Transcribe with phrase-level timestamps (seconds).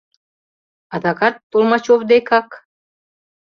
[0.95, 2.49] Адакат Толмачев декак!..